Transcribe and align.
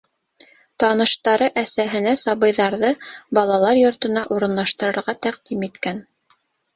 Таныштары 0.83 1.49
әсәһенә 1.61 2.13
сабыйҙарҙы 2.21 2.89
балалар 3.39 3.81
йортона 3.81 4.23
урынлаштырырға 4.37 5.15
тәҡдим 5.27 5.67
иткән. 5.69 6.01